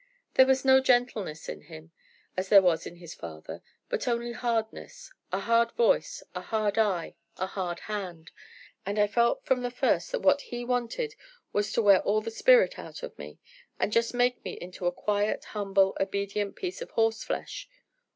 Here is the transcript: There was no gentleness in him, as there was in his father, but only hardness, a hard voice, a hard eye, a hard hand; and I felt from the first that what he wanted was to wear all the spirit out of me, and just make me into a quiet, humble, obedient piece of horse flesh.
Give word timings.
There 0.33 0.47
was 0.47 0.65
no 0.65 0.79
gentleness 0.79 1.47
in 1.47 1.61
him, 1.61 1.91
as 2.35 2.49
there 2.49 2.63
was 2.63 2.87
in 2.87 2.95
his 2.95 3.13
father, 3.13 3.61
but 3.87 4.07
only 4.07 4.31
hardness, 4.31 5.13
a 5.31 5.41
hard 5.41 5.73
voice, 5.73 6.23
a 6.33 6.41
hard 6.41 6.79
eye, 6.79 7.13
a 7.37 7.45
hard 7.45 7.81
hand; 7.81 8.31
and 8.83 8.97
I 8.97 9.05
felt 9.05 9.45
from 9.45 9.61
the 9.61 9.69
first 9.69 10.11
that 10.11 10.21
what 10.23 10.41
he 10.41 10.65
wanted 10.65 11.13
was 11.53 11.71
to 11.73 11.83
wear 11.83 12.01
all 12.01 12.19
the 12.19 12.31
spirit 12.31 12.79
out 12.79 13.03
of 13.03 13.15
me, 13.19 13.37
and 13.79 13.93
just 13.93 14.11
make 14.15 14.43
me 14.43 14.53
into 14.53 14.87
a 14.87 14.91
quiet, 14.91 15.45
humble, 15.45 15.95
obedient 15.99 16.55
piece 16.55 16.81
of 16.81 16.89
horse 16.89 17.23
flesh. 17.23 17.69